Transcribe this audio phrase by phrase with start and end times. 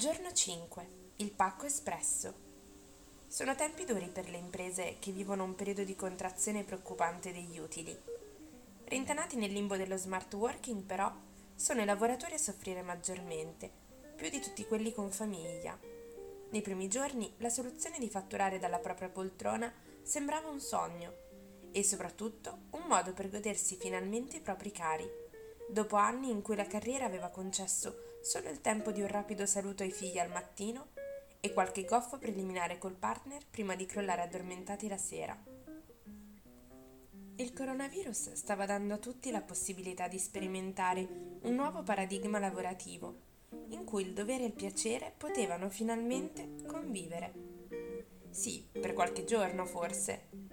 [0.00, 0.88] Giorno 5.
[1.16, 2.32] Il pacco espresso.
[3.26, 7.94] Sono tempi duri per le imprese che vivono un periodo di contrazione preoccupante degli utili.
[8.84, 11.12] Rintanati nel limbo dello smart working, però,
[11.54, 13.70] sono i lavoratori a soffrire maggiormente,
[14.16, 15.78] più di tutti quelli con famiglia.
[16.48, 19.70] Nei primi giorni la soluzione di fatturare dalla propria poltrona
[20.02, 21.12] sembrava un sogno
[21.72, 25.06] e soprattutto un modo per godersi finalmente i propri cari,
[25.68, 29.82] dopo anni in cui la carriera aveva concesso solo il tempo di un rapido saluto
[29.82, 30.88] ai figli al mattino
[31.40, 35.36] e qualche goffo preliminare col partner prima di crollare addormentati la sera.
[37.36, 41.08] Il coronavirus stava dando a tutti la possibilità di sperimentare
[41.42, 43.28] un nuovo paradigma lavorativo,
[43.68, 47.32] in cui il dovere e il piacere potevano finalmente convivere.
[48.28, 50.49] Sì, per qualche giorno forse.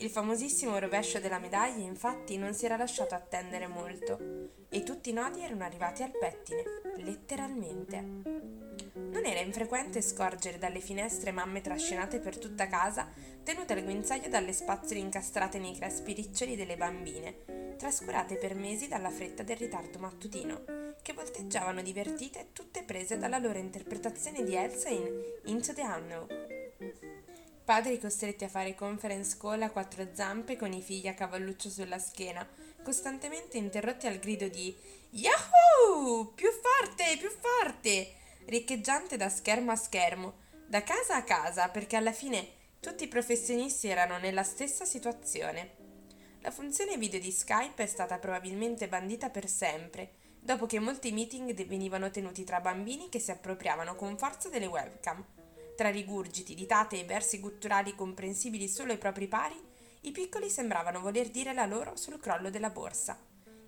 [0.00, 5.12] Il famosissimo rovescio della medaglia infatti non si era lasciato attendere molto e tutti i
[5.12, 6.62] nodi erano arrivati al pettine,
[6.98, 8.00] letteralmente.
[8.00, 13.08] Non era infrequente scorgere dalle finestre mamme trascinate per tutta casa,
[13.42, 19.10] tenute al guinzaglio dalle spazzole incastrate nei crespi riccioli delle bambine, trascurate per mesi dalla
[19.10, 20.62] fretta del ritardo mattutino,
[21.02, 25.08] che volteggiavano divertite tutte prese dalla loro interpretazione di Elsa in
[25.46, 27.17] Into the Unknown.
[27.68, 31.98] Padri costretti a fare conference call a quattro zampe con i figli a cavalluccio sulla
[31.98, 32.48] schiena,
[32.82, 34.74] costantemente interrotti al grido di
[35.10, 36.32] Yahoo!
[36.34, 38.14] Più forte, più forte!
[38.46, 40.32] riccheggiante da schermo a schermo,
[40.66, 42.48] da casa a casa, perché alla fine
[42.80, 45.74] tutti i professionisti erano nella stessa situazione.
[46.40, 51.52] La funzione video di Skype è stata probabilmente bandita per sempre, dopo che molti meeting
[51.66, 55.22] venivano tenuti tra bambini che si appropriavano con forza delle webcam.
[55.78, 59.54] Tra rigurgiti, ditate e versi gutturali comprensibili solo ai propri pari,
[60.00, 63.16] i piccoli sembravano voler dire la loro sul crollo della borsa.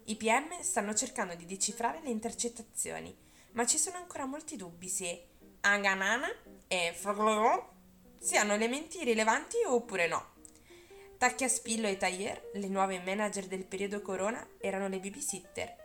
[0.06, 3.16] I PM stanno cercando di decifrare le intercettazioni,
[3.52, 5.26] ma ci sono ancora molti dubbi se
[5.60, 6.26] Anganana
[6.66, 7.74] e Froglo
[8.18, 10.32] siano elementi rilevanti oppure no.
[11.16, 15.79] Tacchia Spillo e Tayer, le nuove manager del periodo Corona, erano le babysitter.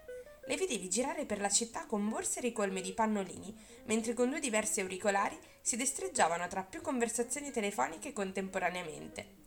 [0.48, 4.82] Le vedevi girare per la città con borse ricolme di pannolini, mentre con due diversi
[4.82, 9.44] auricolari si destreggiavano tra più conversazioni telefoniche contemporaneamente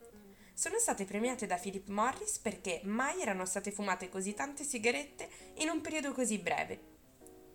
[0.59, 5.29] sono state premiate da Philip Morris perché mai erano state fumate così tante sigarette
[5.59, 6.97] in un periodo così breve.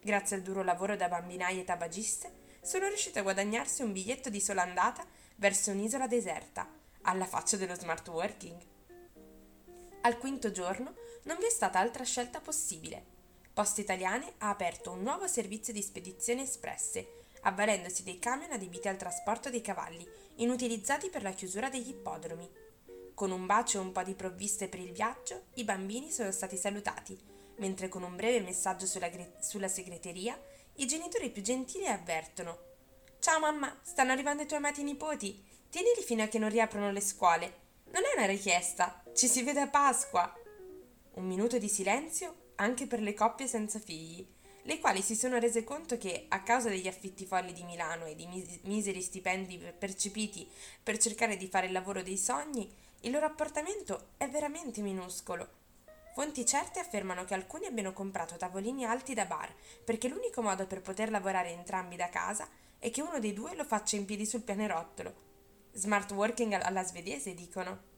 [0.01, 2.31] Grazie al duro lavoro da bambinaie e tabagiste,
[2.61, 5.05] sono riuscite a guadagnarsi un biglietto di sola andata
[5.35, 6.65] verso un'isola deserta,
[7.01, 8.61] alla faccia dello smart working.
[10.03, 13.12] Al quinto giorno non vi è stata altra scelta possibile.
[13.53, 18.97] Poste Italiane ha aperto un nuovo servizio di spedizioni espresse, avvalendosi dei camion adibiti al
[18.97, 22.49] trasporto dei cavalli, inutilizzati per la chiusura degli ippodromi.
[23.13, 26.57] Con un bacio e un po' di provviste per il viaggio, i bambini sono stati
[26.57, 27.15] salutati,
[27.57, 30.35] mentre con un breve messaggio sulla, gre- sulla segreteria,
[30.77, 32.71] i genitori più gentili avvertono
[33.19, 35.41] Ciao mamma, stanno arrivando i tuoi amati nipoti.
[35.69, 37.61] Tienili fino a che non riaprono le scuole.
[37.91, 40.33] Non è una richiesta, ci si vede a Pasqua.
[41.13, 44.25] Un minuto di silenzio anche per le coppie senza figli,
[44.65, 48.15] le quali si sono rese conto che, a causa degli affitti folli di Milano e
[48.15, 50.49] di mis- miseri stipendi percepiti
[50.81, 52.71] per cercare di fare il lavoro dei sogni,
[53.01, 55.61] il loro appartamento è veramente minuscolo.
[56.13, 59.53] Fonti certe affermano che alcuni abbiano comprato tavolini alti da bar,
[59.83, 62.47] perché l'unico modo per poter lavorare entrambi da casa
[62.79, 65.13] è che uno dei due lo faccia in piedi sul pianerottolo.
[65.73, 67.91] Smart working alla svedese, dicono.